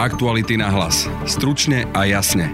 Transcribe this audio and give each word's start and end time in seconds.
Aktuality 0.00 0.56
na 0.56 0.72
hlas. 0.72 1.04
Stručne 1.28 1.84
a 1.92 2.08
jasne. 2.08 2.48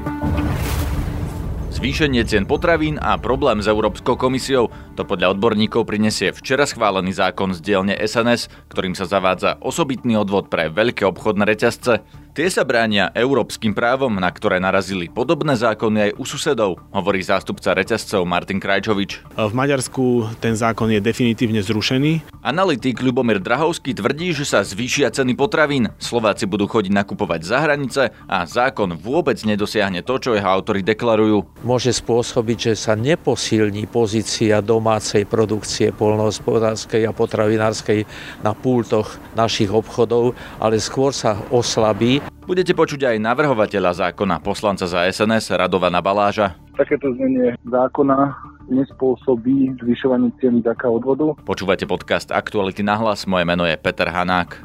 Zvýšenie 1.70 2.26
cien 2.26 2.42
potravín 2.42 2.98
a 2.98 3.14
problém 3.22 3.62
s 3.62 3.70
Európskou 3.70 4.18
komisiou 4.18 4.66
to 4.98 5.06
podľa 5.06 5.38
odborníkov 5.38 5.86
prinesie 5.86 6.34
včera 6.34 6.66
schválený 6.66 7.14
zákon 7.14 7.54
z 7.54 7.62
dielne 7.62 7.94
SNS, 7.94 8.50
ktorým 8.66 8.98
sa 8.98 9.06
zavádza 9.06 9.62
osobitný 9.62 10.18
odvod 10.18 10.50
pre 10.50 10.74
veľké 10.74 11.06
obchodné 11.06 11.46
reťazce. 11.46 12.02
Tie 12.36 12.52
sa 12.52 12.68
bránia 12.68 13.08
európskym 13.16 13.72
právom, 13.72 14.12
na 14.20 14.28
ktoré 14.28 14.60
narazili 14.60 15.08
podobné 15.08 15.56
zákony 15.56 16.12
aj 16.12 16.12
u 16.20 16.24
susedov, 16.28 16.76
hovorí 16.92 17.24
zástupca 17.24 17.72
reťazcov 17.72 18.28
Martin 18.28 18.60
Krajčovič. 18.60 19.24
V 19.40 19.52
Maďarsku 19.56 20.36
ten 20.36 20.52
zákon 20.52 20.92
je 20.92 21.00
definitívne 21.00 21.64
zrušený. 21.64 22.44
Analytik 22.44 23.00
Ľubomír 23.00 23.40
Drahovský 23.40 23.96
tvrdí, 23.96 24.36
že 24.36 24.44
sa 24.44 24.60
zvýšia 24.60 25.16
ceny 25.16 25.32
potravín, 25.32 25.88
Slováci 25.96 26.44
budú 26.44 26.68
chodiť 26.68 26.92
nakupovať 26.92 27.40
za 27.40 27.64
hranice 27.64 28.12
a 28.28 28.44
zákon 28.44 28.92
vôbec 29.00 29.40
nedosiahne 29.40 30.04
to, 30.04 30.20
čo 30.20 30.36
jeho 30.36 30.44
autory 30.44 30.84
deklarujú. 30.84 31.64
Môže 31.64 31.96
spôsobiť, 31.96 32.58
že 32.68 32.72
sa 32.76 33.00
neposilní 33.00 33.88
pozícia 33.88 34.60
domácej 34.60 35.24
produkcie 35.24 35.88
polnohospodárskej 35.88 37.08
a 37.08 37.16
potravinárskej 37.16 38.04
na 38.44 38.52
pultoch 38.52 39.16
našich 39.32 39.72
obchodov, 39.72 40.36
ale 40.60 40.76
skôr 40.76 41.16
sa 41.16 41.40
oslabí 41.48 42.25
Budete 42.46 42.78
počuť 42.78 43.10
aj 43.10 43.16
navrhovateľa 43.26 44.06
zákona 44.06 44.38
poslanca 44.38 44.86
za 44.86 45.02
SNS 45.10 45.50
Radovana 45.58 45.98
Baláža. 45.98 46.54
Takéto 46.78 47.10
znenie 47.18 47.58
zákona 47.66 48.38
nespôsobí 48.70 49.74
zvyšovanie 49.82 50.30
cien 50.38 50.62
vďaka 50.62 50.86
odvodu. 50.86 51.34
Počúvate 51.42 51.90
podcast 51.90 52.30
Aktuality 52.30 52.86
na 52.86 52.94
hlas, 53.02 53.26
moje 53.26 53.42
meno 53.46 53.66
je 53.66 53.74
Peter 53.74 54.06
Hanák. 54.06 54.62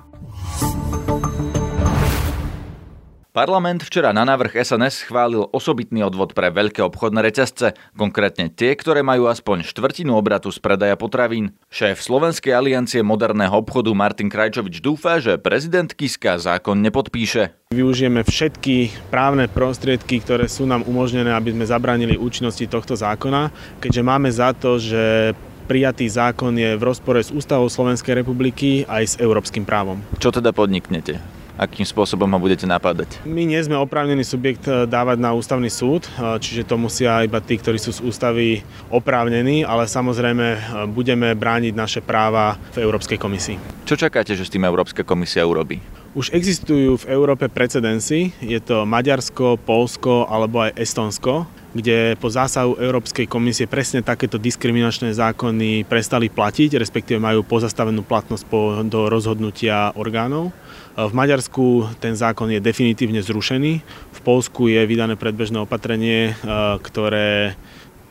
Parlament 3.32 3.80
včera 3.80 4.12
na 4.12 4.28
návrh 4.28 4.60
SNS 4.60 5.08
schválil 5.08 5.48
osobitný 5.56 6.04
odvod 6.04 6.36
pre 6.36 6.52
veľké 6.52 6.84
obchodné 6.84 7.24
reťazce, 7.24 7.80
konkrétne 7.96 8.52
tie, 8.52 8.76
ktoré 8.76 9.08
majú 9.08 9.32
aspoň 9.32 9.64
štvrtinu 9.72 10.12
obratu 10.20 10.52
z 10.52 10.60
predaja 10.60 11.00
potravín. 11.00 11.56
Šéf 11.72 12.04
Slovenskej 12.04 12.52
aliancie 12.52 13.00
moderného 13.00 13.56
obchodu 13.56 13.88
Martin 13.96 14.28
Krajčovič 14.28 14.84
dúfa, 14.84 15.24
že 15.24 15.40
prezident 15.40 15.88
Kiska 15.88 16.44
zákon 16.44 16.84
nepodpíše. 16.84 17.72
Využijeme 17.72 18.28
všetky 18.28 19.08
právne 19.08 19.48
prostriedky, 19.48 20.20
ktoré 20.20 20.52
sú 20.52 20.68
nám 20.68 20.84
umožnené, 20.84 21.32
aby 21.32 21.56
sme 21.56 21.64
zabránili 21.64 22.20
účinnosti 22.20 22.68
tohto 22.68 23.00
zákona, 23.00 23.48
keďže 23.80 24.04
máme 24.04 24.28
za 24.28 24.52
to, 24.52 24.76
že 24.76 25.32
prijatý 25.72 26.04
zákon 26.12 26.52
je 26.60 26.76
v 26.76 26.84
rozpore 26.84 27.24
s 27.24 27.32
ústavou 27.32 27.72
Slovenskej 27.72 28.12
republiky 28.12 28.84
aj 28.92 29.04
s 29.08 29.16
európskym 29.24 29.64
právom. 29.64 30.04
Čo 30.20 30.36
teda 30.36 30.52
podniknete? 30.52 31.41
Akým 31.60 31.84
spôsobom 31.88 32.28
ho 32.28 32.40
budete 32.40 32.64
napádať? 32.68 33.20
My 33.28 33.44
nie 33.44 33.60
sme 33.60 33.80
oprávnený 33.80 34.24
subjekt 34.24 34.68
eh, 34.68 34.86
dávať 34.88 35.18
na 35.20 35.36
ústavný 35.36 35.68
súd, 35.68 36.08
eh, 36.08 36.38
čiže 36.40 36.68
to 36.68 36.76
musia 36.80 37.24
iba 37.26 37.44
tí, 37.44 37.58
ktorí 37.60 37.80
sú 37.80 37.92
z 37.96 38.04
ústavy 38.04 38.64
oprávnení, 38.92 39.64
ale 39.68 39.88
samozrejme 39.88 40.48
eh, 40.52 40.60
budeme 40.92 41.34
brániť 41.36 41.74
naše 41.76 42.00
práva 42.04 42.60
v 42.76 42.84
Európskej 42.84 43.18
komisii. 43.20 43.58
Čo 43.88 43.98
čakáte, 43.98 44.36
že 44.38 44.48
s 44.48 44.54
tým 44.54 44.64
Európska 44.64 45.04
komisia 45.04 45.44
urobí? 45.48 45.82
Už 46.12 46.36
existujú 46.36 47.00
v 47.00 47.08
Európe 47.08 47.48
precedensy, 47.48 48.36
je 48.44 48.60
to 48.60 48.84
Maďarsko, 48.84 49.56
Polsko 49.56 50.28
alebo 50.28 50.68
aj 50.68 50.76
Estonsko, 50.76 51.48
kde 51.72 52.20
po 52.20 52.28
zásahu 52.28 52.76
Európskej 52.76 53.32
komisie 53.32 53.64
presne 53.64 54.04
takéto 54.04 54.36
diskriminačné 54.36 55.16
zákony 55.16 55.88
prestali 55.88 56.28
platiť, 56.28 56.76
respektíve 56.76 57.16
majú 57.16 57.48
pozastavenú 57.48 58.04
platnosť 58.04 58.44
po, 58.52 58.84
do 58.84 59.08
rozhodnutia 59.08 59.96
orgánov. 59.96 60.52
V 61.00 61.14
Maďarsku 61.16 61.96
ten 62.04 62.20
zákon 62.20 62.52
je 62.52 62.60
definitívne 62.60 63.24
zrušený. 63.24 63.72
V 64.12 64.20
Polsku 64.28 64.68
je 64.68 64.84
vydané 64.84 65.16
predbežné 65.16 65.64
opatrenie, 65.64 66.36
e, 66.36 66.44
ktoré 66.84 67.56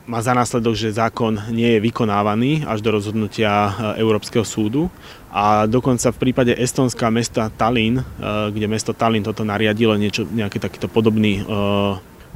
má 0.08 0.24
za 0.24 0.32
následok, 0.32 0.72
že 0.72 0.96
zákon 0.96 1.52
nie 1.52 1.76
je 1.76 1.84
vykonávaný 1.84 2.64
až 2.64 2.80
do 2.80 2.96
rozhodnutia 2.96 3.52
e, 3.52 3.70
Európskeho 4.00 4.48
súdu. 4.48 4.88
A 5.28 5.68
dokonca 5.68 6.08
v 6.08 6.20
prípade 6.24 6.56
estonska 6.56 7.12
mesta 7.12 7.52
Tallinn, 7.52 8.00
e, 8.00 8.04
kde 8.48 8.64
mesto 8.64 8.96
Tallinn 8.96 9.28
toto 9.28 9.44
nariadilo 9.44 10.00
niečo, 10.00 10.24
nejaký 10.24 10.56
takýto 10.56 10.88
podobný, 10.88 11.44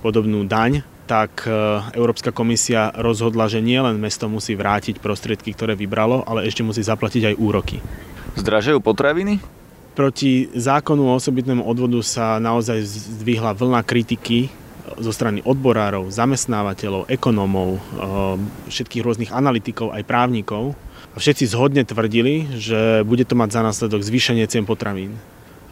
podobnú 0.05 0.45
daň, 0.45 0.85
tak 1.05 1.45
Európska 1.93 2.33
komisia 2.33 2.89
rozhodla, 2.97 3.47
že 3.47 3.61
nielen 3.61 4.01
mesto 4.01 4.27
musí 4.27 4.57
vrátiť 4.57 4.99
prostriedky, 4.99 5.53
ktoré 5.53 5.77
vybralo, 5.77 6.25
ale 6.25 6.49
ešte 6.49 6.65
musí 6.65 6.81
zaplatiť 6.81 7.33
aj 7.33 7.39
úroky. 7.39 7.79
Zdražajú 8.35 8.83
potraviny? 8.83 9.39
Proti 9.95 10.51
zákonu 10.51 11.07
o 11.07 11.15
osobitnému 11.15 11.63
odvodu 11.63 12.03
sa 12.03 12.43
naozaj 12.43 12.83
zdvihla 12.83 13.55
vlna 13.55 13.87
kritiky 13.87 14.51
zo 14.99 15.13
strany 15.15 15.41
odborárov, 15.43 16.11
zamestnávateľov, 16.13 17.09
ekonómov, 17.09 17.71
eh, 17.77 17.81
všetkých 18.71 19.05
rôznych 19.05 19.31
analytikov 19.33 19.95
aj 19.95 20.03
právnikov. 20.05 20.75
Všetci 21.15 21.47
zhodne 21.47 21.87
tvrdili, 21.87 22.59
že 22.59 23.07
bude 23.07 23.23
to 23.23 23.39
mať 23.39 23.55
za 23.55 23.61
následok 23.63 24.03
zvýšenie 24.03 24.51
cien 24.51 24.67
potravín. 24.67 25.15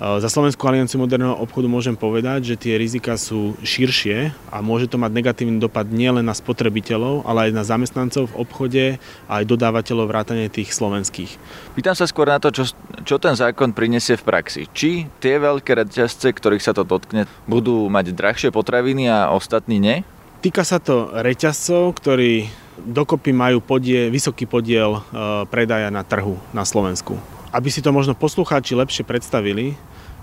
Za 0.02 0.26
Slovenskú 0.26 0.66
alianciu 0.66 0.98
moderného 0.98 1.38
obchodu 1.38 1.70
môžem 1.70 1.94
povedať, 1.94 2.42
že 2.42 2.58
tie 2.58 2.74
rizika 2.74 3.14
sú 3.14 3.54
širšie 3.62 4.34
a 4.50 4.58
môže 4.58 4.90
to 4.90 4.98
mať 4.98 5.14
negatívny 5.14 5.62
dopad 5.62 5.86
nielen 5.94 6.26
na 6.26 6.34
spotrebiteľov, 6.34 7.22
ale 7.22 7.46
aj 7.46 7.50
na 7.54 7.62
zamestnancov 7.62 8.34
v 8.34 8.38
obchode 8.42 8.84
a 9.30 9.32
aj 9.38 9.46
dodávateľov 9.46 10.10
vrátane 10.10 10.50
tých 10.50 10.74
slovenských. 10.74 11.38
Pýtam 11.78 11.94
sa 11.94 12.10
skôr 12.10 12.26
na 12.26 12.42
to, 12.42 12.50
čo, 12.50 12.74
čo 13.06 13.22
ten 13.22 13.38
zákon 13.38 13.70
prinesie 13.70 14.18
v 14.18 14.26
praxi. 14.26 14.66
Či 14.74 15.06
tie 15.22 15.38
veľké 15.38 15.70
reťazce, 15.70 16.34
ktorých 16.34 16.66
sa 16.66 16.74
to 16.74 16.82
dotkne, 16.82 17.30
budú 17.46 17.86
mať 17.86 18.10
drahšie 18.10 18.50
potraviny 18.50 19.06
a 19.06 19.30
ostatní 19.30 19.78
nie? 19.78 20.02
Týka 20.42 20.66
sa 20.66 20.82
to 20.82 21.14
reťazcov, 21.14 21.94
ktorí 21.94 22.50
dokopy 22.82 23.30
majú 23.30 23.62
podie, 23.62 24.10
vysoký 24.10 24.50
podiel 24.50 24.98
e, 24.98 25.00
predaja 25.46 25.94
na 25.94 26.02
trhu 26.02 26.42
na 26.50 26.66
Slovensku. 26.66 27.14
Aby 27.52 27.68
si 27.68 27.84
to 27.84 27.92
možno 27.92 28.16
poslucháči 28.16 28.72
lepšie 28.72 29.04
predstavili, 29.04 29.76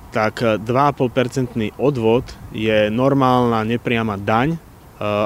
tak 0.09 0.41
2,5% 0.41 1.78
odvod 1.78 2.25
je 2.50 2.90
normálna 2.90 3.62
nepriama 3.62 4.17
daň, 4.17 4.57
eh, 4.57 4.57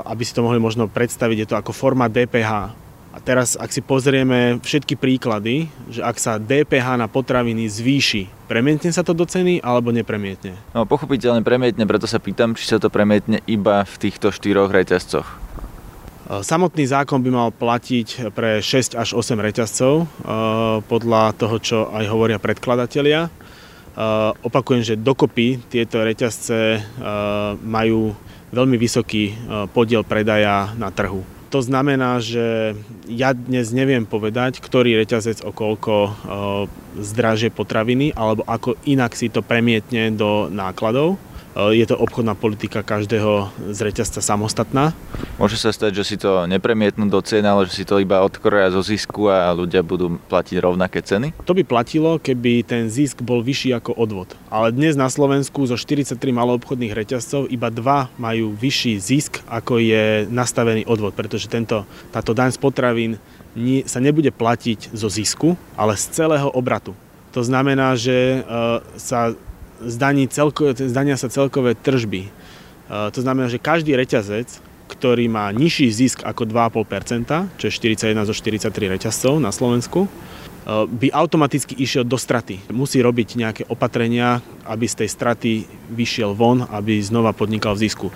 aby 0.03 0.23
si 0.27 0.35
to 0.35 0.43
mohli 0.43 0.59
možno 0.59 0.91
predstaviť, 0.91 1.37
je 1.39 1.49
to 1.49 1.55
ako 1.55 1.71
forma 1.71 2.11
DPH. 2.11 2.83
A 3.13 3.21
teraz, 3.21 3.53
ak 3.53 3.69
si 3.69 3.85
pozrieme 3.85 4.57
všetky 4.57 4.97
príklady, 4.97 5.69
že 5.85 6.01
ak 6.01 6.17
sa 6.17 6.41
DPH 6.41 6.97
na 6.97 7.05
potraviny 7.05 7.69
zvýši, 7.69 8.49
premietne 8.49 8.89
sa 8.89 9.05
to 9.05 9.13
do 9.13 9.21
ceny 9.21 9.61
alebo 9.61 9.93
nepremietne? 9.93 10.57
No 10.73 10.89
pochopiteľne 10.89 11.45
premietne, 11.45 11.85
preto 11.85 12.09
sa 12.09 12.17
pýtam, 12.17 12.57
či 12.57 12.65
sa 12.65 12.81
to 12.81 12.89
premietne 12.89 13.37
iba 13.45 13.85
v 13.85 13.95
týchto 14.01 14.33
štyroch 14.33 14.73
reťazcoch. 14.73 15.42
Eh, 16.23 16.39
samotný 16.39 16.87
zákon 16.87 17.19
by 17.19 17.29
mal 17.31 17.49
platiť 17.51 18.31
pre 18.31 18.63
6 18.63 18.95
až 18.95 19.11
8 19.11 19.43
reťazcov, 19.43 19.93
eh, 20.03 20.07
podľa 20.87 21.35
toho, 21.35 21.55
čo 21.59 21.77
aj 21.91 22.05
hovoria 22.07 22.39
predkladatelia. 22.39 23.27
Uh, 23.93 24.33
opakujem, 24.41 24.81
že 24.81 24.97
dokopy 24.97 25.61
tieto 25.69 26.01
reťazce 26.01 26.81
majú 27.61 28.17
veľmi 28.49 28.73
vysoký 28.73 29.37
podiel 29.69 30.01
predaja 30.01 30.73
na 30.81 30.89
trhu. 30.89 31.21
To 31.53 31.61
znamená, 31.61 32.17
že 32.17 32.73
ja 33.05 33.37
dnes 33.37 33.69
neviem 33.69 34.09
povedať, 34.09 34.57
ktorý 34.65 34.97
reťazec 34.97 35.45
koľko 35.45 36.09
zdražie 36.97 37.53
potraviny 37.53 38.17
alebo 38.17 38.41
ako 38.49 38.81
inak 38.89 39.13
si 39.13 39.29
to 39.29 39.45
premietne 39.45 40.09
do 40.09 40.49
nákladov. 40.49 41.21
Eh, 41.53 41.77
je 41.77 41.85
to 41.85 41.93
obchodná 41.93 42.33
politika 42.33 42.81
každého 42.81 43.53
z 43.69 43.79
reťazca 43.85 44.25
samostatná. 44.25 44.97
Môže 45.37 45.61
sa 45.61 45.69
stať, 45.69 46.01
že 46.01 46.03
si 46.03 46.15
to 46.17 46.49
nepremietnú 46.49 47.05
do 47.05 47.21
cien, 47.21 47.45
ale 47.45 47.69
že 47.69 47.81
si 47.81 47.85
to 47.85 48.01
iba 48.01 48.25
odkroja 48.25 48.73
zo 48.73 48.81
zisku 48.81 49.29
a 49.29 49.53
ľudia 49.53 49.85
budú 49.85 50.17
platiť 50.33 50.57
rovnaké 50.57 51.05
ceny? 51.05 51.37
To 51.45 51.53
by 51.53 51.61
platilo, 51.61 52.17
keby 52.17 52.65
ten 52.65 52.89
zisk 52.89 53.21
bol 53.21 53.45
vyšší 53.45 53.77
ako 53.77 53.93
odvod. 53.93 54.33
Ale 54.49 54.73
dnes 54.73 54.97
na 54.97 55.05
Slovensku 55.13 55.61
zo 55.69 55.77
43 55.77 56.17
maloobchodných 56.17 56.93
reťazcov 56.97 57.45
iba 57.53 57.69
dva 57.69 58.09
majú 58.17 58.57
vyšší 58.57 58.97
zisk, 58.97 59.45
ako 59.45 59.77
je 59.77 60.25
nastavený 60.33 60.89
odvod, 60.89 61.13
pretože 61.13 61.45
tento, 61.45 61.85
táto 62.09 62.33
daň 62.33 62.49
z 62.49 62.59
potravín 62.61 63.11
sa 63.85 64.01
nebude 64.01 64.33
platiť 64.33 64.89
zo 64.97 65.05
zisku, 65.05 65.53
ale 65.77 65.93
z 65.93 66.09
celého 66.09 66.49
obratu. 66.49 66.97
To 67.33 67.41
znamená, 67.45 67.97
že 67.97 68.41
uh, 68.41 68.81
sa 68.97 69.33
zdaní 69.81 70.29
celko, 70.29 70.75
zdania 70.75 71.17
sa 71.17 71.31
celkové 71.31 71.73
tržby. 71.73 72.27
E, 72.27 72.29
to 73.09 73.19
znamená, 73.23 73.49
že 73.49 73.61
každý 73.61 73.97
reťazec, 73.97 74.61
ktorý 74.91 75.25
má 75.31 75.49
nižší 75.49 75.89
zisk 75.89 76.21
ako 76.21 76.45
2,5%, 76.45 77.57
čo 77.57 77.65
je 77.67 77.73
41 77.73 78.29
zo 78.29 78.35
43 78.35 78.69
reťazcov 78.69 79.41
na 79.41 79.49
Slovensku, 79.49 80.05
e, 80.05 80.09
by 80.85 81.07
automaticky 81.15 81.73
išiel 81.79 82.05
do 82.05 82.19
straty. 82.19 82.61
Musí 82.69 83.01
robiť 83.01 83.39
nejaké 83.39 83.63
opatrenia, 83.71 84.43
aby 84.67 84.85
z 84.85 85.03
tej 85.03 85.09
straty 85.09 85.51
vyšiel 85.89 86.37
von, 86.37 86.67
aby 86.69 87.01
znova 87.01 87.33
podnikal 87.33 87.73
v 87.73 87.89
zisku. 87.89 88.07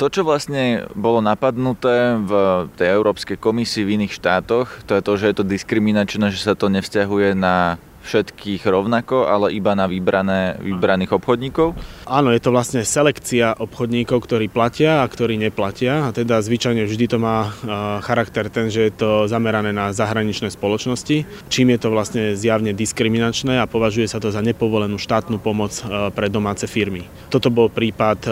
To, 0.00 0.10
čo 0.10 0.26
vlastne 0.26 0.88
bolo 0.98 1.22
napadnuté 1.22 2.18
v 2.18 2.32
tej 2.74 2.90
Európskej 2.90 3.38
komisii 3.38 3.86
v 3.86 4.02
iných 4.02 4.18
štátoch, 4.18 4.82
to 4.88 4.98
je 4.98 5.02
to, 5.04 5.12
že 5.14 5.26
je 5.30 5.36
to 5.38 5.44
diskriminačné, 5.46 6.32
že 6.32 6.42
sa 6.42 6.58
to 6.58 6.72
nevzťahuje 6.72 7.38
na 7.38 7.78
všetkých 8.02 8.66
rovnako, 8.66 9.30
ale 9.30 9.54
iba 9.54 9.78
na 9.78 9.86
vybrané, 9.86 10.58
vybraných 10.58 11.14
obchodníkov? 11.14 11.78
Áno, 12.04 12.34
je 12.34 12.42
to 12.42 12.50
vlastne 12.50 12.82
selekcia 12.82 13.54
obchodníkov, 13.56 14.26
ktorí 14.26 14.50
platia 14.50 15.00
a 15.00 15.06
ktorí 15.06 15.38
neplatia. 15.38 16.06
A 16.06 16.14
teda 16.14 16.42
zvyčajne 16.42 16.82
vždy 16.82 17.04
to 17.06 17.18
má 17.22 17.54
charakter 18.02 18.50
ten, 18.50 18.68
že 18.68 18.90
je 18.90 18.92
to 18.92 19.10
zamerané 19.30 19.70
na 19.70 19.94
zahraničné 19.94 20.50
spoločnosti, 20.50 21.24
čím 21.46 21.72
je 21.72 21.78
to 21.78 21.88
vlastne 21.94 22.34
zjavne 22.34 22.74
diskriminačné 22.74 23.62
a 23.62 23.70
považuje 23.70 24.10
sa 24.10 24.18
to 24.18 24.34
za 24.34 24.42
nepovolenú 24.42 24.98
štátnu 24.98 25.38
pomoc 25.38 25.70
pre 26.12 26.26
domáce 26.26 26.66
firmy. 26.66 27.06
Toto 27.30 27.48
bol 27.54 27.70
prípad 27.70 28.26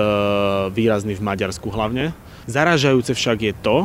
výrazný 0.75 1.15
v 1.15 1.25
Maďarsku 1.25 1.71
hlavne. 1.71 2.11
Zaražajúce 2.51 3.15
však 3.15 3.39
je 3.39 3.55
to, 3.55 3.79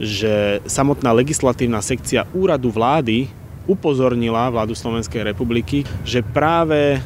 že 0.00 0.64
samotná 0.64 1.12
legislatívna 1.12 1.84
sekcia 1.84 2.24
úradu 2.32 2.72
vlády 2.72 3.28
upozornila 3.68 4.48
vládu 4.48 4.72
Slovenskej 4.76 5.26
republiky, 5.26 5.84
že 6.06 6.24
práve 6.24 6.96
e, 6.96 6.98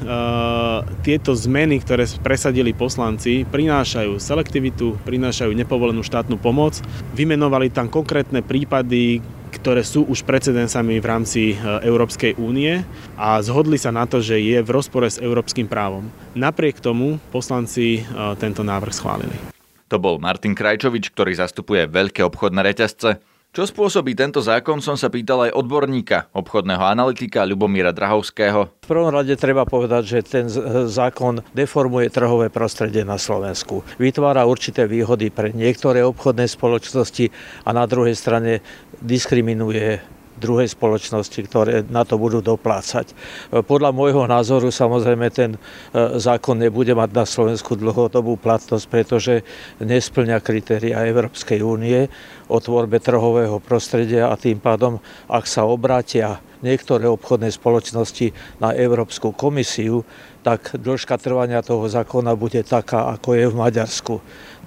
tieto 1.02 1.34
zmeny, 1.34 1.80
ktoré 1.82 2.06
presadili 2.20 2.76
poslanci, 2.76 3.42
prinášajú 3.48 4.18
selektivitu, 4.20 4.98
prinášajú 5.02 5.50
nepovolenú 5.54 6.04
štátnu 6.04 6.38
pomoc. 6.38 6.78
Vymenovali 7.16 7.72
tam 7.72 7.90
konkrétne 7.90 8.44
prípady, 8.44 9.24
ktoré 9.54 9.86
sú 9.86 10.04
už 10.10 10.26
precedensami 10.26 10.98
v 10.98 11.06
rámci 11.06 11.42
e, 11.54 11.56
Európskej 11.86 12.36
únie 12.36 12.82
a 13.14 13.38
zhodli 13.40 13.78
sa 13.78 13.94
na 13.94 14.04
to, 14.04 14.18
že 14.18 14.42
je 14.42 14.58
v 14.60 14.70
rozpore 14.74 15.06
s 15.06 15.22
európskym 15.22 15.70
právom. 15.70 16.10
Napriek 16.34 16.82
tomu 16.82 17.22
poslanci 17.30 18.02
e, 18.02 18.34
tento 18.36 18.66
návrh 18.66 18.94
schválili. 18.94 19.36
To 19.92 20.02
bol 20.02 20.18
Martin 20.18 20.58
Krajčovič, 20.58 21.14
ktorý 21.14 21.38
zastupuje 21.38 21.86
veľké 21.86 22.24
obchodné 22.26 22.66
reťazce. 22.66 23.33
Čo 23.54 23.70
spôsobí 23.70 24.18
tento 24.18 24.42
zákon, 24.42 24.82
som 24.82 24.98
sa 24.98 25.06
pýtal 25.06 25.46
aj 25.46 25.54
odborníka, 25.54 26.26
obchodného 26.34 26.90
analytika 26.90 27.46
Ľubomíra 27.46 27.94
Drahovského. 27.94 28.82
V 28.82 28.90
prvom 28.90 29.14
rade 29.14 29.30
treba 29.38 29.62
povedať, 29.62 30.02
že 30.02 30.18
ten 30.26 30.50
zákon 30.90 31.38
deformuje 31.54 32.10
trhové 32.10 32.50
prostredie 32.50 33.06
na 33.06 33.14
Slovensku. 33.14 33.86
Vytvára 33.94 34.42
určité 34.42 34.90
výhody 34.90 35.30
pre 35.30 35.54
niektoré 35.54 36.02
obchodné 36.02 36.50
spoločnosti 36.50 37.30
a 37.62 37.70
na 37.70 37.86
druhej 37.86 38.18
strane 38.18 38.58
diskriminuje 38.98 40.02
druhej 40.38 40.70
spoločnosti, 40.70 41.40
ktoré 41.46 41.86
na 41.86 42.02
to 42.02 42.19
budú 42.19 42.42
doplácať. 42.42 43.14
Podľa 43.50 43.90
môjho 43.94 44.26
názoru 44.26 44.70
samozrejme 44.75 45.26
ten 45.31 45.54
e, 45.54 45.58
zákon 46.19 46.58
nebude 46.58 46.92
mať 46.92 47.10
na 47.14 47.25
Slovensku 47.25 47.78
dlhodobú 47.78 48.34
platnosť, 48.38 48.86
pretože 48.90 49.34
nesplňa 49.78 50.42
kritéria 50.42 51.06
Európskej 51.06 51.62
únie 51.62 52.10
o 52.50 52.58
tvorbe 52.58 52.98
trhového 52.98 53.62
prostredia 53.62 54.28
a 54.28 54.34
tým 54.34 54.58
pádom, 54.58 54.98
ak 55.31 55.46
sa 55.46 55.64
obrátia 55.64 56.42
niektoré 56.64 57.04
obchodné 57.04 57.52
spoločnosti 57.52 58.32
na 58.58 58.72
Európsku 58.72 59.36
komisiu, 59.36 60.02
tak 60.44 60.76
dĺžka 60.76 61.16
trvania 61.16 61.64
toho 61.64 61.88
zákona 61.88 62.36
bude 62.36 62.60
taká, 62.64 63.16
ako 63.16 63.36
je 63.36 63.44
v 63.48 63.54
Maďarsku. 63.56 64.14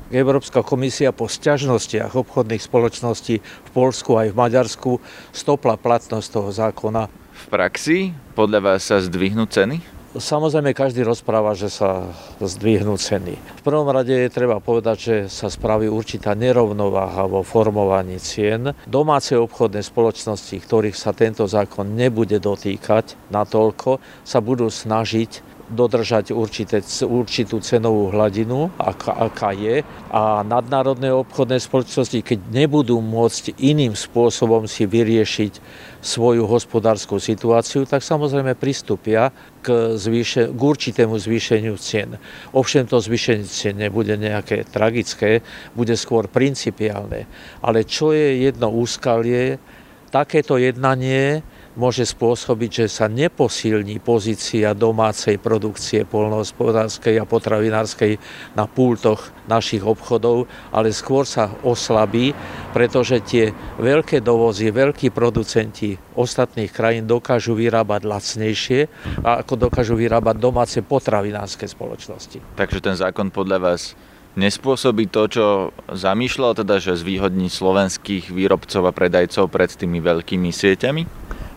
Európska 0.08 0.64
komisia 0.64 1.12
po 1.12 1.28
sťažnostiach 1.28 2.16
obchodných 2.16 2.64
spoločností 2.64 3.44
v 3.44 3.70
Polsku 3.76 4.16
aj 4.16 4.32
v 4.32 4.40
Maďarsku 4.40 4.92
stopla 5.36 5.76
platnosť 5.76 6.28
toho 6.32 6.50
zákona. 6.56 7.12
V 7.12 7.46
praxi 7.52 8.16
podľa 8.32 8.60
vás 8.64 8.88
sa 8.88 9.04
zdvihnú 9.04 9.44
ceny? 9.52 10.00
Samozrejme, 10.18 10.72
každý 10.74 11.04
rozpráva, 11.04 11.54
že 11.54 11.68
sa 11.70 12.10
zdvihnú 12.40 12.96
ceny. 12.96 13.38
V 13.38 13.62
prvom 13.62 13.86
rade 13.92 14.16
je 14.16 14.32
treba 14.32 14.58
povedať, 14.64 14.98
že 14.98 15.16
sa 15.28 15.52
spraví 15.52 15.92
určitá 15.92 16.34
nerovnováha 16.34 17.28
vo 17.28 17.44
formovaní 17.44 18.18
cien. 18.18 18.72
Domáce 18.88 19.36
obchodné 19.36 19.84
spoločnosti, 19.84 20.56
ktorých 20.58 20.96
sa 20.96 21.12
tento 21.12 21.46
zákon 21.46 21.94
nebude 21.94 22.40
dotýkať 22.40 23.20
natoľko, 23.30 24.00
sa 24.24 24.40
budú 24.40 24.72
snažiť 24.72 25.57
dodržať 25.68 26.32
určité, 26.32 26.80
určitú 27.04 27.60
cenovú 27.60 28.12
hladinu, 28.16 28.72
aká, 28.80 29.28
aká 29.28 29.52
je. 29.52 29.84
A 30.12 30.42
nadnárodné 30.42 31.12
obchodné 31.12 31.60
spoločnosti, 31.60 32.24
keď 32.24 32.40
nebudú 32.52 33.04
môcť 33.04 33.60
iným 33.60 33.92
spôsobom 33.92 34.66
si 34.66 34.88
vyriešiť 34.88 35.60
svoju 36.00 36.48
hospodárskú 36.48 37.20
situáciu, 37.20 37.84
tak 37.84 38.00
samozrejme 38.00 38.56
pristúpia 38.56 39.36
k, 39.60 40.00
zvýše, 40.00 40.56
k 40.56 40.60
určitému 40.62 41.20
zvýšeniu 41.20 41.76
cien. 41.76 42.16
Ovšem 42.56 42.88
to 42.88 43.04
zvýšenie 43.04 43.44
cien 43.44 43.76
nebude 43.76 44.16
nejaké 44.16 44.64
tragické, 44.64 45.44
bude 45.76 46.00
skôr 46.00 46.32
principiálne. 46.32 47.28
Ale 47.60 47.84
čo 47.84 48.16
je 48.16 48.48
jedno 48.48 48.72
úskalie, 48.72 49.60
takéto 50.08 50.56
jednanie 50.56 51.44
môže 51.78 52.04
spôsobiť, 52.10 52.84
že 52.84 52.86
sa 52.90 53.06
neposilní 53.06 54.02
pozícia 54.02 54.74
domácej 54.74 55.38
produkcie 55.38 56.04
polnohospodárskej 56.10 57.22
a 57.22 57.30
potravinárskej 57.30 58.18
na 58.58 58.66
pultoch 58.66 59.30
našich 59.46 59.86
obchodov, 59.86 60.50
ale 60.74 60.90
skôr 60.90 61.24
sa 61.24 61.54
oslabí, 61.62 62.34
pretože 62.74 63.22
tie 63.24 63.54
veľké 63.78 64.20
dovozy, 64.26 64.74
veľkí 64.74 65.14
producenti 65.14 65.96
ostatných 66.18 66.74
krajín 66.74 67.06
dokážu 67.06 67.54
vyrábať 67.54 68.10
lacnejšie, 68.10 68.80
ako 69.22 69.70
dokážu 69.70 69.94
vyrábať 69.94 70.36
domáce 70.42 70.82
potravinárske 70.82 71.70
spoločnosti. 71.70 72.42
Takže 72.58 72.82
ten 72.82 72.98
zákon 72.98 73.30
podľa 73.30 73.62
vás 73.62 73.94
nespôsobí 74.38 75.10
to, 75.10 75.22
čo 75.30 75.46
zamýšľal, 75.90 76.58
teda 76.58 76.78
že 76.78 76.98
zvýhodní 76.98 77.50
slovenských 77.50 78.30
výrobcov 78.34 78.86
a 78.86 78.92
predajcov 78.94 79.50
pred 79.50 79.70
tými 79.74 80.02
veľkými 80.02 80.50
sieťami? 80.54 81.04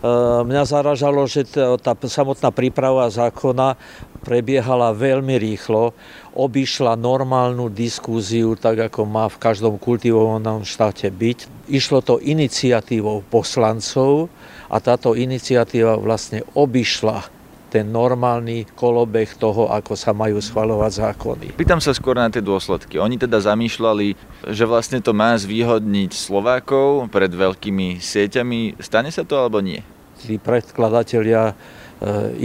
Eh, 0.01 0.07
mňa 0.41 0.65
zaražalo, 0.65 1.29
že 1.29 1.45
tá 1.77 1.93
samotná 1.93 2.49
príprava 2.49 3.05
zákona 3.05 3.77
prebiehala 4.25 4.97
veľmi 4.97 5.37
rýchlo, 5.37 5.93
obišla 6.33 6.97
normálnu 6.97 7.69
diskúziu, 7.69 8.57
tak 8.57 8.89
ako 8.89 9.05
má 9.05 9.29
v 9.29 9.37
každom 9.37 9.77
kultivovanom 9.77 10.65
štáte 10.65 11.05
byť. 11.05 11.69
Išlo 11.69 12.01
to 12.01 12.17
iniciatívou 12.17 13.21
poslancov 13.29 14.33
a 14.73 14.81
táto 14.81 15.13
iniciatíva 15.13 16.01
vlastne 16.01 16.41
obišla 16.57 17.40
ten 17.71 17.87
normálny 17.87 18.67
kolobeh 18.75 19.31
toho, 19.39 19.71
ako 19.71 19.95
sa 19.95 20.11
majú 20.11 20.43
schvalovať 20.43 20.91
zákony. 20.91 21.47
Pýtam 21.55 21.79
sa 21.79 21.95
skôr 21.95 22.19
na 22.19 22.27
tie 22.27 22.43
dôsledky. 22.43 22.99
Oni 22.99 23.15
teda 23.15 23.39
zamýšľali, 23.39 24.19
že 24.51 24.63
vlastne 24.67 24.99
to 24.99 25.15
má 25.15 25.31
zvýhodniť 25.39 26.11
Slovákov 26.11 27.07
pred 27.07 27.31
veľkými 27.31 28.03
sieťami. 28.03 28.83
Stane 28.83 29.09
sa 29.15 29.23
to 29.23 29.39
alebo 29.39 29.63
nie? 29.63 29.79
tí 30.21 30.37
predkladatelia 30.37 31.51
e, 31.51 31.53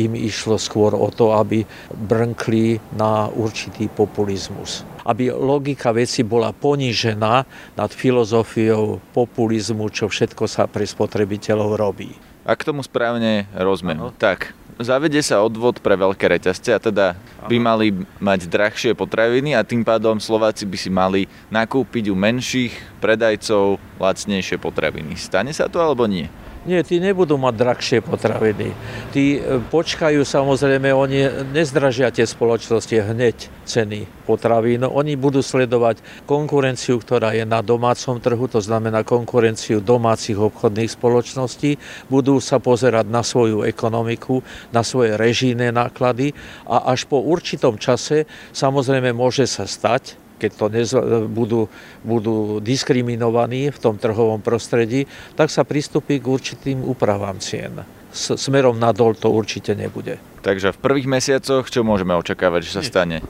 im 0.09 0.17
išlo 0.17 0.57
skôr 0.57 0.97
o 0.97 1.13
to, 1.13 1.37
aby 1.37 1.63
brnkli 1.93 2.81
na 2.97 3.29
určitý 3.29 3.93
populizmus. 3.93 4.83
Aby 5.05 5.31
logika 5.31 5.93
veci 5.93 6.25
bola 6.27 6.51
ponížená 6.51 7.35
nad 7.77 7.91
filozofiou 7.93 8.99
populizmu, 9.13 9.93
čo 9.93 10.09
všetko 10.09 10.45
sa 10.49 10.65
pre 10.67 10.89
spotrebiteľov 10.89 11.71
robí. 11.77 12.11
Ak 12.47 12.63
tomu 12.63 12.83
správne 12.87 13.51
rozumiem, 13.55 14.15
tak 14.19 14.55
zavede 14.81 15.21
sa 15.25 15.41
odvod 15.41 15.81
pre 15.81 15.97
veľké 15.97 16.29
reťazce 16.37 16.71
a 16.77 16.81
teda 16.81 17.07
by 17.49 17.57
mali 17.57 17.87
mať 18.21 18.51
drahšie 18.51 18.93
potraviny 18.93 19.57
a 19.57 19.65
tým 19.65 19.87
pádom 19.87 20.21
Slováci 20.21 20.69
by 20.69 20.77
si 20.77 20.91
mali 20.93 21.23
nakúpiť 21.49 22.13
u 22.13 22.17
menších 22.17 23.01
predajcov 23.01 23.81
lacnejšie 23.97 24.61
potraviny. 24.61 25.17
Stane 25.17 25.53
sa 25.57 25.71
to 25.71 25.81
alebo 25.81 26.05
nie? 26.05 26.29
Nie, 26.67 26.83
tí 26.83 26.99
nebudú 26.99 27.39
mať 27.39 27.55
drahšie 27.55 27.99
potraviny. 28.03 28.75
Tí 29.15 29.39
e, 29.39 29.63
počkajú, 29.71 30.27
samozrejme, 30.27 30.91
oni 30.91 31.47
nezdražia 31.55 32.11
tie 32.11 32.27
spoločnosti 32.27 32.91
hneď 32.91 33.47
ceny 33.63 34.11
potravín. 34.27 34.83
Oni 34.83 35.15
budú 35.15 35.47
sledovať 35.47 36.03
konkurenciu, 36.27 36.99
ktorá 36.99 37.39
je 37.39 37.47
na 37.47 37.63
domácom 37.63 38.19
trhu, 38.19 38.51
to 38.51 38.59
znamená 38.59 39.07
konkurenciu 39.07 39.79
domácich 39.79 40.35
obchodných 40.35 40.91
spoločností. 40.91 41.79
Budú 42.11 42.43
sa 42.43 42.59
pozerať 42.59 43.07
na 43.07 43.23
svoju 43.23 43.63
ekonomiku, 43.63 44.43
na 44.75 44.83
svoje 44.83 45.15
režijné 45.15 45.71
náklady 45.71 46.35
a 46.67 46.91
až 46.91 47.07
po 47.07 47.23
určitom 47.23 47.79
čase 47.79 48.27
samozrejme 48.51 49.15
môže 49.15 49.47
sa 49.47 49.71
stať, 49.71 50.26
keď 50.37 50.51
to 50.57 50.67
nez- 50.69 51.05
budú, 51.29 51.69
budú 52.05 52.61
diskriminovaní 52.61 53.73
v 53.73 53.79
tom 53.79 53.97
trhovom 53.97 54.41
prostredí, 54.41 55.09
tak 55.35 55.49
sa 55.49 55.65
pristúpi 55.65 56.21
k 56.21 56.27
určitým 56.29 56.85
úpravám 56.85 57.41
cien. 57.41 57.85
S- 58.13 58.37
smerom 58.37 58.77
nadol 58.81 59.17
to 59.17 59.29
určite 59.29 59.77
nebude. 59.77 60.17
Takže 60.41 60.73
v 60.73 60.79
prvých 60.79 61.09
mesiacoch 61.11 61.69
čo 61.69 61.83
môžeme 61.83 62.15
očakávať, 62.15 62.61
že 62.65 62.73
sa 62.79 62.83
stane? 62.85 63.21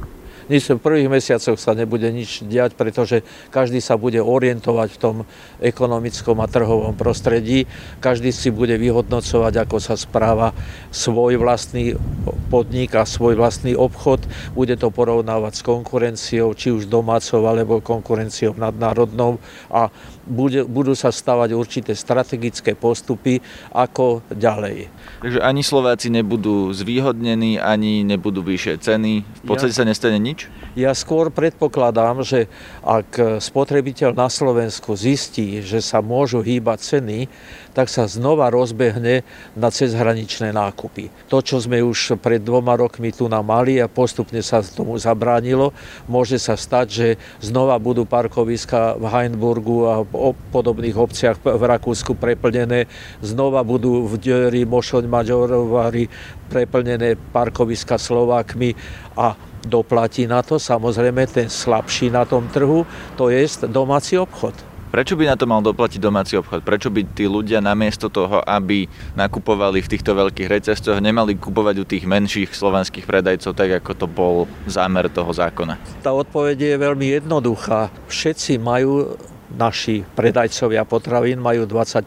Nič 0.47 0.71
v 0.71 0.79
prvých 0.79 1.11
mesiacoch 1.11 1.59
sa 1.59 1.75
nebude 1.75 2.07
nič 2.15 2.47
diať, 2.47 2.79
pretože 2.79 3.27
každý 3.51 3.83
sa 3.83 3.99
bude 3.99 4.23
orientovať 4.23 4.89
v 4.95 5.01
tom 5.03 5.17
ekonomickom 5.59 6.39
a 6.39 6.47
trhovom 6.47 6.95
prostredí. 6.95 7.67
Každý 7.99 8.31
si 8.31 8.55
bude 8.55 8.79
vyhodnocovať, 8.79 9.67
ako 9.67 9.77
sa 9.83 9.99
správa 9.99 10.55
svoj 10.95 11.43
vlastný 11.43 11.99
podnik 12.47 12.95
a 12.95 13.03
svoj 13.03 13.35
vlastný 13.35 13.75
obchod. 13.75 14.23
Bude 14.55 14.79
to 14.79 14.95
porovnávať 14.95 15.59
s 15.59 15.67
konkurenciou, 15.67 16.55
či 16.55 16.71
už 16.71 16.87
domácou 16.87 17.43
alebo 17.43 17.83
konkurenciou 17.83 18.55
nadnárodnou 18.55 19.43
a 19.67 19.91
bude, 20.27 20.67
budú 20.67 20.93
sa 20.99 21.15
stavať 21.15 21.55
určité 21.55 21.95
strategické 21.95 22.75
postupy, 22.75 23.39
ako 23.71 24.27
ďalej. 24.35 24.91
Takže 25.23 25.39
ani 25.39 25.63
Slováci 25.63 26.11
nebudú 26.11 26.75
zvýhodnení, 26.75 27.63
ani 27.63 28.03
nebudú 28.03 28.43
vyššie 28.43 28.75
ceny. 28.83 29.13
V 29.23 29.43
podstate 29.47 29.73
ja, 29.73 29.79
sa 29.81 29.89
nestane 29.89 30.19
nič? 30.19 30.36
Ja 30.77 30.93
skôr 30.93 31.33
predpokladám, 31.33 32.21
že 32.21 32.53
ak 32.85 33.41
spotrebiteľ 33.41 34.13
na 34.13 34.29
Slovensku 34.29 34.93
zistí, 34.93 35.65
že 35.65 35.81
sa 35.81 36.05
môžu 36.05 36.45
hýbať 36.45 37.01
ceny, 37.01 37.33
tak 37.73 37.89
sa 37.89 38.05
znova 38.05 38.53
rozbehne 38.53 39.25
na 39.57 39.69
cezhraničné 39.73 40.53
nákupy. 40.53 41.09
To, 41.33 41.41
čo 41.41 41.61
sme 41.61 41.81
už 41.81 42.21
pred 42.21 42.45
dvoma 42.45 42.77
rokmi 42.77 43.09
tu 43.09 43.25
na 43.25 43.41
mali 43.41 43.81
a 43.81 43.89
postupne 43.89 44.45
sa 44.45 44.61
tomu 44.61 45.01
zabránilo, 45.01 45.73
môže 46.09 46.37
sa 46.37 46.61
stať, 46.61 46.87
že 46.93 47.09
znova 47.41 47.81
budú 47.81 48.05
parkoviska 48.05 49.01
v 49.01 49.05
Heinburgu 49.09 49.79
a 49.89 49.95
v 50.05 50.37
podobných 50.53 50.97
obciach 50.97 51.41
v 51.41 51.65
Rakúsku 51.65 52.17
preplnené, 52.21 52.85
znova 53.25 53.65
budú 53.65 54.05
v 54.05 54.21
Deri, 54.21 54.69
Mošoň, 54.69 55.09
Maďorovari 55.09 56.09
preplnené 56.53 57.17
parkoviska 57.17 57.97
Slovákmi 57.97 58.77
a 59.17 59.56
doplatí 59.67 60.31
na 60.31 60.41
to 60.41 60.57
samozrejme 60.57 61.27
ten 61.27 61.51
slabší 61.51 62.09
na 62.09 62.23
tom 62.23 62.47
trhu, 62.49 62.87
to 63.19 63.29
je 63.29 63.45
domáci 63.67 64.15
obchod. 64.17 64.55
Prečo 64.87 65.19
by 65.19 65.29
na 65.29 65.37
to 65.37 65.45
mal 65.45 65.61
doplatiť 65.61 66.01
domáci 66.01 66.39
obchod? 66.39 66.65
Prečo 66.65 66.89
by 66.89 67.05
tí 67.13 67.29
ľudia 67.29 67.61
namiesto 67.61 68.09
toho, 68.09 68.41
aby 68.47 68.89
nakupovali 69.13 69.85
v 69.85 69.91
týchto 69.93 70.17
veľkých 70.17 70.49
reťazcoch, 70.49 71.03
nemali 71.03 71.37
kupovať 71.37 71.77
u 71.83 71.85
tých 71.85 72.09
menších 72.09 72.55
slovenských 72.55 73.05
predajcov, 73.05 73.53
tak 73.53 73.83
ako 73.83 73.93
to 73.93 74.07
bol 74.09 74.35
zámer 74.65 75.11
toho 75.13 75.29
zákona? 75.35 75.77
Tá 76.01 76.15
odpoveď 76.17 76.57
je 76.73 76.77
veľmi 76.81 77.07
jednoduchá. 77.19 77.93
Všetci 78.09 78.63
majú 78.63 79.19
naši 79.53 80.03
predajcovia 80.15 80.83
potravín 80.89 81.39
majú 81.39 81.67
20% 81.67 82.07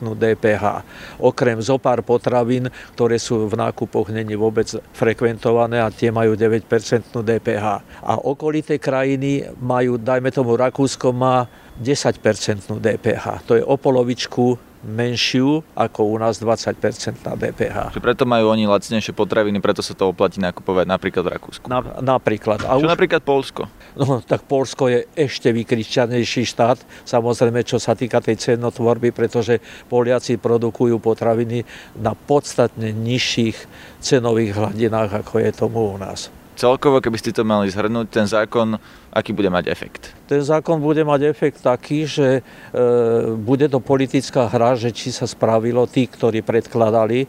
DPH. 0.00 0.64
Okrem 1.20 1.58
zo 1.60 1.76
pár 1.76 2.00
potravín, 2.06 2.68
ktoré 2.96 3.20
sú 3.20 3.48
v 3.48 3.54
nákupoch 3.56 4.12
není 4.12 4.38
vôbec 4.38 4.68
frekventované 4.92 5.80
a 5.82 5.92
tie 5.92 6.08
majú 6.14 6.36
9% 6.36 6.64
DPH. 7.12 7.66
A 8.04 8.12
okolité 8.22 8.80
krajiny 8.80 9.48
majú, 9.58 9.96
dajme 9.98 10.30
tomu 10.32 10.56
Rakúsko 10.56 11.12
má 11.12 11.48
10% 11.78 12.78
DPH. 12.78 13.24
To 13.46 13.52
je 13.54 13.62
o 13.62 13.74
polovičku 13.78 14.67
menšiu 14.82 15.66
ako 15.74 16.14
u 16.14 16.16
nás 16.18 16.38
20% 16.38 17.26
na 17.26 17.34
DPH. 17.34 17.94
Čiže 17.94 18.04
preto 18.04 18.24
majú 18.24 18.54
oni 18.54 18.70
lacnejšie 18.70 19.10
potraviny, 19.14 19.58
preto 19.58 19.82
sa 19.82 19.94
to 19.94 20.10
oplatí 20.10 20.38
nakupovať 20.38 20.86
napríklad 20.86 21.22
v 21.26 21.30
Rakúsku. 21.34 21.64
Na, 21.66 21.82
napríklad. 21.98 22.62
A 22.66 22.78
Čo 22.78 22.86
už... 22.86 22.90
napríklad 22.90 23.22
Polsko? 23.22 23.66
No, 23.98 24.22
tak 24.22 24.46
Polsko 24.46 24.86
je 24.86 25.10
ešte 25.18 25.50
vykrišťanejší 25.50 26.42
štát, 26.54 26.78
samozrejme, 27.02 27.66
čo 27.66 27.82
sa 27.82 27.98
týka 27.98 28.22
tej 28.22 28.38
cenotvorby, 28.38 29.10
pretože 29.10 29.58
Poliaci 29.90 30.38
produkujú 30.38 31.02
potraviny 31.02 31.66
na 31.98 32.14
podstatne 32.14 32.94
nižších 32.94 33.56
cenových 33.98 34.54
hladinách, 34.54 35.26
ako 35.26 35.42
je 35.42 35.50
tomu 35.50 35.94
u 35.94 35.98
nás. 35.98 36.30
Celkovo, 36.58 36.98
keby 36.98 37.18
ste 37.22 37.30
to 37.30 37.46
mali 37.46 37.70
zhrnúť, 37.70 38.06
ten 38.10 38.26
zákon, 38.26 38.82
aký 39.14 39.30
bude 39.30 39.46
mať 39.46 39.70
efekt? 39.70 40.17
Ten 40.28 40.44
zákon 40.44 40.76
bude 40.76 41.00
mať 41.08 41.24
efekt 41.24 41.64
taký, 41.64 42.04
že 42.04 42.28
e, 42.38 42.40
bude 43.32 43.64
to 43.72 43.80
politická 43.80 44.44
hra, 44.44 44.76
že 44.76 44.92
či 44.92 45.08
sa 45.08 45.24
spravilo 45.24 45.88
tí, 45.88 46.04
ktorí 46.04 46.44
predkladali, 46.44 47.24
e, 47.24 47.28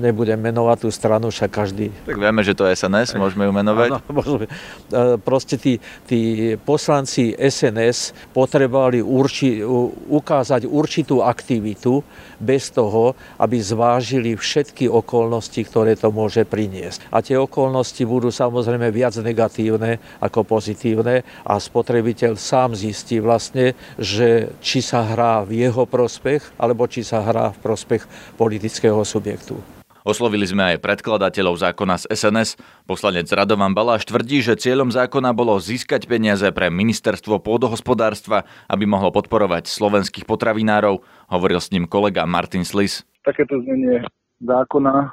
nebudem 0.00 0.40
menovať 0.40 0.88
tú 0.88 0.88
stranu, 0.88 1.28
však 1.28 1.50
každý... 1.52 1.92
Tak 2.08 2.16
vieme, 2.16 2.40
že 2.40 2.56
to 2.56 2.64
je 2.64 2.72
SNS, 2.72 3.20
môžeme 3.20 3.44
ju 3.44 3.52
menovať. 3.52 3.88
Áno, 3.92 4.00
môžeme. 4.08 4.48
E, 4.48 5.20
proste 5.20 5.60
tí, 5.60 5.76
tí 6.08 6.56
poslanci 6.56 7.36
SNS 7.36 8.32
potrebovali 8.32 9.04
urči, 9.04 9.60
ukázať 10.08 10.64
určitú 10.64 11.20
aktivitu 11.20 12.00
bez 12.40 12.72
toho, 12.72 13.12
aby 13.36 13.60
zvážili 13.60 14.40
všetky 14.40 14.88
okolnosti, 14.88 15.60
ktoré 15.68 16.00
to 16.00 16.08
môže 16.08 16.48
priniesť. 16.48 17.12
A 17.12 17.20
tie 17.20 17.36
okolnosti 17.36 18.00
budú 18.08 18.32
samozrejme 18.32 18.88
viac 18.88 19.12
negatívne 19.20 20.00
ako 20.24 20.48
pozitívne 20.48 21.20
a 21.44 21.60
spotrebiteľ 22.06 22.38
sám 22.38 22.70
zistí 22.78 23.18
vlastne, 23.18 23.74
že 23.98 24.54
či 24.62 24.78
sa 24.78 25.02
hrá 25.02 25.42
v 25.42 25.66
jeho 25.66 25.90
prospech 25.90 26.54
alebo 26.54 26.86
či 26.86 27.02
sa 27.02 27.18
hrá 27.18 27.50
v 27.50 27.58
prospech 27.58 28.06
politického 28.38 29.02
subjektu. 29.02 29.58
Oslovili 30.06 30.46
sme 30.46 30.70
aj 30.70 30.86
predkladateľov 30.86 31.58
zákona 31.58 31.98
z 31.98 32.14
SNS. 32.14 32.62
Poslanec 32.86 33.26
Radovan 33.26 33.74
Baláš 33.74 34.06
tvrdí, 34.06 34.38
že 34.38 34.54
cieľom 34.54 34.94
zákona 34.94 35.34
bolo 35.34 35.58
získať 35.58 36.06
peniaze 36.06 36.46
pre 36.54 36.70
ministerstvo 36.70 37.42
pôdohospodárstva, 37.42 38.46
aby 38.70 38.86
mohlo 38.86 39.10
podporovať 39.10 39.66
slovenských 39.66 40.30
potravinárov. 40.30 41.02
Hovoril 41.26 41.58
s 41.58 41.74
ním 41.74 41.90
kolega 41.90 42.22
Martin 42.22 42.62
Slis. 42.62 43.02
Takéto 43.26 43.58
znenie 43.66 44.06
zákona 44.46 45.10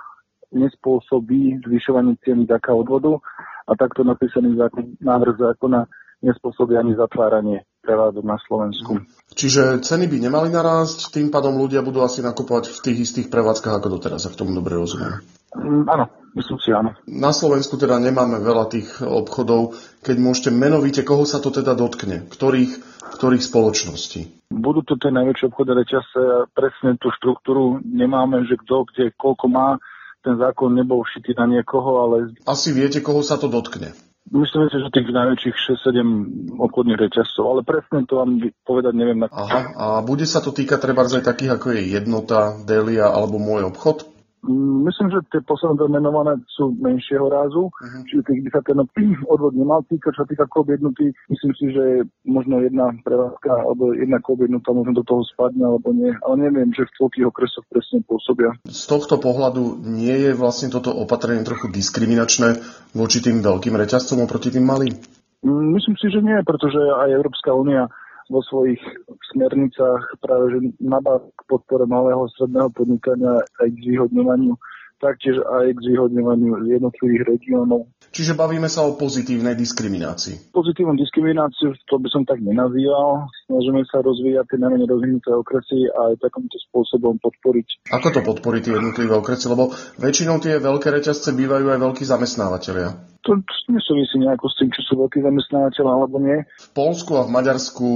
nespôsobí 0.53 1.57
zvyšovanie 1.65 2.13
ceny 2.21 2.45
taká 2.45 2.77
odvodu 2.77 3.17
a 3.65 3.73
takto 3.73 4.05
napísaný 4.05 4.53
zákon, 4.62 4.93
návrh 5.01 5.41
zákona 5.41 5.89
nespôsobí 6.24 6.80
ani 6.80 6.96
zatváranie 6.96 7.68
prevádzok 7.84 8.24
na 8.24 8.39
Slovensku. 8.48 9.03
Čiže 9.36 9.84
ceny 9.84 10.08
by 10.08 10.18
nemali 10.24 10.48
narásť, 10.48 11.12
tým 11.12 11.27
pádom 11.27 11.60
ľudia 11.60 11.84
budú 11.84 12.00
asi 12.00 12.24
nakupovať 12.24 12.72
v 12.72 12.80
tých 12.80 12.98
istých 13.12 13.27
prevádzkach 13.27 13.84
ako 13.84 14.00
doteraz, 14.00 14.24
ak 14.24 14.39
tomu 14.39 14.56
dobre 14.56 14.80
rozumiem. 14.80 15.20
Mm, 15.53 15.86
áno, 15.86 16.06
myslím 16.34 16.58
si 16.63 16.72
áno. 16.72 16.96
Na 17.06 17.36
Slovensku 17.36 17.75
teda 17.75 18.00
nemáme 18.00 18.39
veľa 18.39 18.65
tých 18.72 18.89
obchodov. 19.03 19.75
Keď 20.01 20.15
môžete 20.18 20.50
menovíte, 20.50 21.03
koho 21.03 21.27
sa 21.27 21.44
to 21.44 21.51
teda 21.51 21.75
dotkne? 21.75 22.25
Ktorých, 22.32 22.80
ktorých 23.20 23.44
spoločností? 23.44 24.50
Budú 24.50 24.82
to 24.88 24.96
tie 24.98 25.12
najväčšie 25.12 25.51
obchodné 25.51 25.74
reťazce 25.84 26.22
presne 26.56 26.96
tú 26.98 27.12
štruktúru 27.20 27.84
nemáme, 27.84 28.48
že 28.48 28.58
kto 28.63 28.88
kde 28.89 29.12
koľko 29.13 29.46
má 29.51 29.77
ten 30.24 30.39
zákon 30.39 30.72
nebol 30.72 31.03
šitý 31.03 31.36
na 31.36 31.46
niekoho, 31.51 32.08
ale... 32.08 32.32
Asi 32.48 32.72
viete, 32.72 33.03
koho 33.03 33.20
sa 33.20 33.36
to 33.36 33.51
dotkne. 33.51 33.92
Myslím 34.33 34.65
si, 34.73 34.81
že 34.81 34.89
tých 34.89 35.13
najväčších 35.13 35.55
6-7 35.93 36.57
obchodných 36.57 36.97
reťazcov, 37.05 37.43
ale 37.45 37.61
presne 37.61 38.01
to 38.09 38.17
vám 38.17 38.41
povedať 38.65 38.93
neviem. 38.97 39.21
Na... 39.21 39.29
Aha, 39.29 39.61
a 39.77 39.85
bude 40.01 40.25
sa 40.25 40.41
to 40.41 40.49
týkať 40.49 40.89
treba 40.89 41.05
aj 41.05 41.21
takých, 41.21 41.61
ako 41.61 41.77
je 41.77 41.81
Jednota, 41.93 42.57
Delia 42.65 43.13
alebo 43.13 43.37
Môj 43.37 43.69
obchod? 43.69 44.12
Myslím, 44.43 45.07
že 45.07 45.23
tie 45.31 45.39
posledné 45.39 45.88
menované 45.88 46.35
sú 46.51 46.75
menšieho 46.75 47.31
rázu, 47.31 47.71
uh-huh. 47.71 48.03
čiže 48.12 48.27
tých 48.27 48.41
by 48.43 48.50
sa 48.51 48.62
ten 48.67 48.75
odvod 49.31 49.55
nemal 49.55 49.79
týkať. 49.88 50.12
Čo 50.12 50.21
sa 50.23 50.27
týka 50.27 50.45
kobiednutý, 50.51 51.15
myslím 51.31 51.53
si, 51.55 51.65
že 51.71 51.83
možno 52.27 52.59
jedna 52.59 52.91
prevádzka 53.07 53.50
alebo 53.50 53.95
jedna 53.95 54.19
kobiednutá 54.19 54.75
možno 54.75 55.00
do 55.00 55.03
toho 55.07 55.23
spadne 55.23 55.63
alebo 55.63 55.95
nie. 55.95 56.12
Ale 56.27 56.35
neviem, 56.43 56.75
že 56.75 56.83
v 56.83 56.95
toľkých 57.00 57.29
okresoch 57.31 57.63
presne 57.71 58.03
pôsobia. 58.03 58.51
Z 58.67 58.83
tohto 58.91 59.15
pohľadu 59.15 59.79
nie 59.79 60.27
je 60.27 60.31
vlastne 60.35 60.67
toto 60.67 60.91
opatrenie 60.91 61.47
trochu 61.47 61.71
diskriminačné 61.71 62.59
voči 62.91 63.23
tým 63.23 63.39
veľkým 63.39 63.79
reťazcom 63.79 64.27
oproti 64.27 64.51
tým 64.51 64.67
malým? 64.67 64.91
Myslím 65.43 65.95
si, 66.00 66.07
že 66.07 66.23
nie, 66.23 66.39
pretože 66.43 66.79
aj 66.79 67.15
Európska 67.15 67.51
únia 67.51 67.91
vo 68.30 68.39
svojich 68.44 68.80
smernicách 69.34 70.03
práve 70.24 70.56
že 70.56 70.60
nabáda 70.80 71.27
k 71.36 71.42
podpore 71.48 71.84
malého 71.88 72.27
stredného 72.38 72.70
podnikania 72.72 73.44
aj 73.60 73.68
k 73.72 73.77
zvýhodňovaniu 73.89 74.53
taktiež 75.03 75.43
aj 75.43 75.75
k 75.75 75.79
zvýhodňovaniu 75.83 76.63
jednotlivých 76.72 77.36
regiónov. 77.36 77.91
Čiže 78.13 78.39
bavíme 78.39 78.72
sa 78.72 78.88
o 78.88 78.95
pozitívnej 78.95 79.57
diskriminácii. 79.60 80.55
Pozitívnu 80.55 80.95
diskrimináciu, 80.95 81.75
to 81.89 81.95
by 82.00 82.07
som 82.07 82.24
tak 82.24 82.39
nenazýval. 82.39 83.27
Snažíme 83.51 83.83
sa 83.89 84.00
rozvíjať 84.00 84.45
tie 84.48 84.60
najmenej 84.63 84.88
rozvinuté 84.88 85.29
okresy 85.33 85.91
a 85.91 86.13
aj 86.13 86.24
takýmto 86.24 86.55
spôsobom 86.69 87.19
podporiť. 87.19 87.89
Ako 87.91 88.07
to 88.13 88.22
podporiť 88.24 88.62
tie 88.63 88.74
jednotlivé 88.79 89.13
okresy? 89.17 89.51
Lebo 89.51 89.74
väčšinou 90.00 90.39
tie 90.39 90.62
veľké 90.62 90.88
reťazce 90.93 91.33
bývajú 91.36 91.74
aj 91.74 91.79
veľkí 91.83 92.03
zamestnávateľia. 92.05 92.89
To 93.24 93.39
nesúvisí 93.72 94.19
nejako 94.19 94.45
s 94.51 94.55
tým, 94.62 94.69
či 94.69 94.81
sú 94.86 94.93
veľkí 95.00 95.19
zamestnávateľ 95.24 95.86
alebo 95.89 96.22
nie. 96.22 96.45
V 96.45 96.69
Polsku 96.75 97.17
a 97.17 97.25
v 97.25 97.33
Maďarsku 97.33 97.88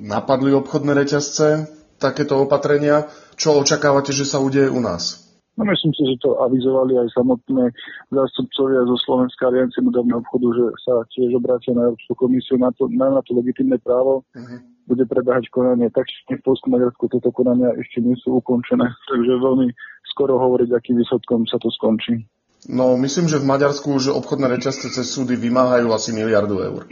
napadli 0.00 0.56
obchodné 0.56 0.96
reťazce 0.96 1.68
takéto 2.00 2.40
opatrenia. 2.40 3.12
Čo 3.36 3.60
očakávate, 3.60 4.16
že 4.16 4.24
sa 4.24 4.40
udeje 4.40 4.72
u 4.72 4.80
nás? 4.80 5.29
No 5.60 5.68
myslím 5.68 5.92
si, 5.92 6.02
že 6.08 6.24
to 6.24 6.40
avizovali 6.40 6.96
aj 6.96 7.12
samotné 7.12 7.68
zástupcovia 8.08 8.80
zo 8.88 8.96
Slovenskej 9.04 9.44
aliancie 9.44 9.84
moderného 9.84 10.24
obchodu, 10.24 10.56
že 10.56 10.64
sa 10.88 10.94
tiež 11.12 11.36
obrátia 11.36 11.76
na 11.76 11.92
Európsku 11.92 12.16
komisiu 12.16 12.56
na 12.56 12.72
to, 12.72 12.88
na, 12.88 13.12
na 13.12 13.20
to 13.20 13.36
legitimné 13.36 13.76
právo. 13.76 14.24
Uh-huh. 14.32 14.58
Bude 14.88 15.04
prebehať 15.04 15.52
konanie. 15.52 15.92
Tak 15.92 16.08
v 16.32 16.40
Polsku 16.40 16.72
Maďarsku 16.72 17.12
tieto 17.12 17.28
konania 17.28 17.76
ešte 17.76 18.00
nie 18.00 18.16
sú 18.24 18.40
ukončené, 18.40 18.88
takže 19.12 19.36
veľmi 19.36 19.68
skoro 20.08 20.40
hovoriť, 20.40 20.72
akým 20.72 20.96
výsledkom 20.96 21.44
sa 21.44 21.60
to 21.60 21.68
skončí. 21.76 22.24
No, 22.64 22.96
myslím, 22.96 23.28
že 23.28 23.36
v 23.36 23.48
Maďarsku 23.52 23.92
už 24.00 24.16
obchodné 24.16 24.48
reťazce 24.56 24.88
cez 24.88 25.12
súdy 25.12 25.36
vymáhajú 25.36 25.92
asi 25.92 26.16
miliardu 26.16 26.56
eur. 26.56 26.88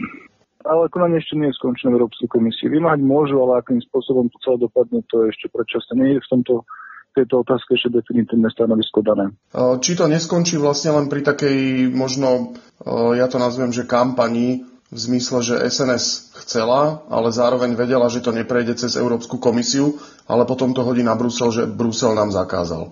Ale 0.61 0.85
konanie 0.93 1.17
ešte 1.17 1.41
nie 1.41 1.49
je 1.49 1.57
skončené 1.57 1.97
v 1.97 2.05
Európskej 2.05 2.29
komisii. 2.29 2.69
Vymáhať 2.69 3.01
môžu, 3.01 3.41
ale 3.41 3.65
akým 3.65 3.81
spôsobom 3.89 4.29
to 4.29 4.37
celé 4.45 4.61
dopadne, 4.61 5.01
to 5.09 5.25
je 5.25 5.33
ešte 5.33 5.49
predčasné. 5.49 5.93
Nie 5.97 6.21
je 6.21 6.25
v 6.25 6.31
tomto 6.37 6.53
tejto 7.15 7.41
otázke 7.41 7.75
ešte 7.75 7.89
definitívne 7.99 8.49
stanovisko 8.53 9.01
dané. 9.01 9.33
Či 9.55 9.97
to 9.97 10.05
neskončí 10.05 10.55
vlastne 10.61 10.93
len 10.93 11.09
pri 11.09 11.25
takej 11.25 11.89
možno, 11.91 12.53
ja 13.17 13.25
to 13.25 13.41
nazvem, 13.41 13.73
že 13.73 13.89
kampani 13.89 14.63
v 14.89 14.97
zmysle, 14.97 15.45
že 15.45 15.61
SNS 15.69 16.33
chcela, 16.45 17.05
ale 17.13 17.29
zároveň 17.29 17.77
vedela, 17.77 18.09
že 18.09 18.25
to 18.25 18.33
neprejde 18.33 18.73
cez 18.73 18.97
Európsku 18.97 19.37
komisiu, 19.37 20.01
ale 20.25 20.49
potom 20.49 20.73
to 20.73 20.81
hodí 20.81 21.05
na 21.05 21.13
Brusel, 21.13 21.53
že 21.53 21.69
Brusel 21.69 22.17
nám 22.17 22.33
zakázal. 22.33 22.89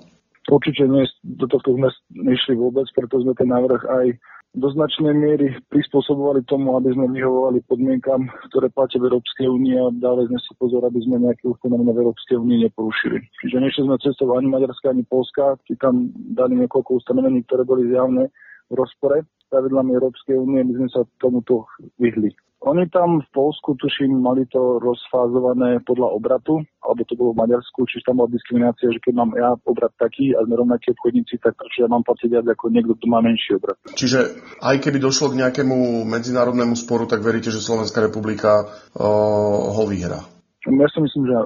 Určite 0.47 0.87
nie, 0.87 1.03
do 1.23 1.45
tohto 1.51 1.75
sme 1.75 1.91
nešli 2.15 2.55
vôbec, 2.55 2.87
preto 2.95 3.19
sme 3.19 3.35
ten 3.35 3.51
návrh 3.51 3.83
aj 3.83 4.07
do 4.55 4.71
značnej 4.71 5.11
miery 5.11 5.53
prispôsobovali 5.69 6.41
tomu, 6.47 6.79
aby 6.79 6.89
sme 6.95 7.11
vyhovovali 7.11 7.61
podmienkam, 7.67 8.31
ktoré 8.49 8.71
platia 8.71 8.97
v 8.97 9.11
Európskej 9.11 9.43
únii 9.43 9.75
a 9.75 9.85
dali 9.99 10.23
sme 10.31 10.39
si 10.39 10.55
pozor, 10.55 10.87
aby 10.87 11.03
sme 11.03 11.19
nejaké 11.19 11.45
ustanovenia 11.45 11.93
v 11.93 12.01
Európskej 12.01 12.37
únii 12.39 12.65
neporušili. 12.71 13.21
Čiže 13.43 13.57
nešli 13.59 13.81
sme 13.85 14.01
cestou 14.01 14.33
ani 14.33 14.47
Maďarska, 14.47 14.95
ani 14.95 15.03
Polska, 15.03 15.59
či 15.67 15.75
tam 15.77 16.09
dali 16.15 16.57
niekoľko 16.63 16.95
ustanovení, 16.95 17.43
ktoré 17.45 17.67
boli 17.67 17.91
zjavné 17.91 18.31
v 18.71 18.73
rozpore 18.73 19.27
s 19.27 19.45
pravidlami 19.51 19.91
Európskej 19.93 20.35
únie, 20.39 20.63
my 20.63 20.73
sme 20.79 20.89
sa 20.89 21.01
tomuto 21.19 21.67
vyhli. 21.99 22.31
Oni 22.65 22.89
tam 22.89 23.21
v 23.21 23.29
Polsku, 23.37 23.77
tuším, 23.77 24.17
mali 24.17 24.49
to 24.49 24.81
rozfázované 24.81 25.77
podľa 25.85 26.09
obratu, 26.09 26.65
alebo 26.81 27.05
to 27.05 27.13
bolo 27.13 27.29
v 27.37 27.45
Maďarsku, 27.45 27.85
čiže 27.85 28.09
tam 28.09 28.17
bola 28.17 28.33
diskriminácia, 28.33 28.89
že 28.89 28.97
keď 28.97 29.13
mám 29.13 29.31
ja 29.37 29.53
obrat 29.61 29.93
taký 30.01 30.33
a 30.33 30.41
sme 30.41 30.57
rovnakí 30.57 30.89
obchodníci, 30.97 31.37
tak 31.37 31.53
prečo 31.53 31.85
ja 31.85 31.89
mám 31.89 32.01
platiť 32.01 32.27
viac 32.33 32.49
ako 32.49 32.73
niekto, 32.73 32.97
kto 32.97 33.05
má 33.05 33.21
menší 33.21 33.61
obrat. 33.61 33.77
Čiže 33.93 34.41
aj 34.57 34.75
keby 34.81 34.97
došlo 34.97 35.37
k 35.37 35.39
nejakému 35.45 36.01
medzinárodnému 36.09 36.73
sporu, 36.73 37.05
tak 37.05 37.21
veríte, 37.21 37.53
že 37.53 37.61
Slovenská 37.61 38.01
republika 38.01 38.65
uh, 38.65 39.77
ho 39.77 39.83
vyhrá? 39.85 40.25
Ja 40.65 40.87
si 40.89 40.99
myslím, 40.99 41.29
že 41.29 41.37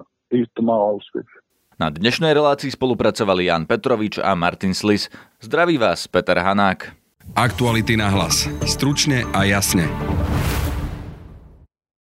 to 0.55 0.63
malo 0.63 0.95
úspech. 0.95 1.27
Na 1.75 1.91
dnešnej 1.91 2.31
relácii 2.31 2.71
spolupracovali 2.71 3.51
Jan 3.51 3.67
Petrovič 3.67 4.21
a 4.21 4.31
Martin 4.37 4.71
Slis. 4.71 5.11
Zdraví 5.43 5.75
vás, 5.75 6.07
Peter 6.07 6.39
Hanák. 6.39 6.93
Aktuality 7.35 7.99
na 7.99 8.13
hlas. 8.13 8.47
Stručne 8.63 9.27
a 9.33 9.43
jasne. 9.49 9.89